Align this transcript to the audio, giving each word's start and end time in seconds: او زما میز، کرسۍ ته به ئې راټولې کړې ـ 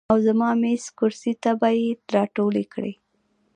او 0.11 0.17
زما 0.27 0.49
میز، 0.61 0.83
کرسۍ 0.97 1.33
ته 1.43 1.51
به 1.59 1.69
ئې 1.79 1.89
راټولې 2.15 2.65
کړې 2.73 2.93
ـ 2.97 2.99